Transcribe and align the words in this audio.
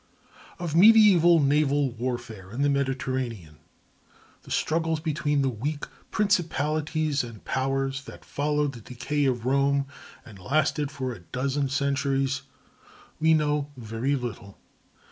Of 0.57 0.73
medieval 0.75 1.39
naval 1.39 1.91
warfare 1.91 2.49
in 2.49 2.63
the 2.63 2.71
Mediterranean, 2.71 3.59
the 4.41 4.49
struggles 4.49 4.99
between 4.99 5.43
the 5.43 5.49
weak 5.49 5.85
"principalities 6.09 7.23
and 7.23 7.45
powers" 7.45 8.03
that 8.05 8.25
followed 8.25 8.71
the 8.71 8.81
decay 8.81 9.25
of 9.25 9.45
Rome 9.45 9.85
and 10.25 10.39
lasted 10.39 10.89
for 10.89 11.13
a 11.13 11.19
dozen 11.19 11.69
centuries, 11.69 12.41
we 13.19 13.35
know 13.35 13.69
very 13.77 14.15
little. 14.15 14.57